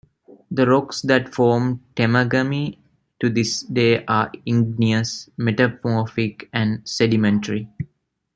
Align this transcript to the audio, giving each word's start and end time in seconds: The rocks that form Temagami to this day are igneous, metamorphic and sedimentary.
The 0.49 0.65
rocks 0.67 1.01
that 1.03 1.31
form 1.31 1.79
Temagami 1.95 2.75
to 3.19 3.29
this 3.29 3.61
day 3.61 4.03
are 4.07 4.31
igneous, 4.47 5.29
metamorphic 5.37 6.49
and 6.51 6.81
sedimentary. 6.89 7.69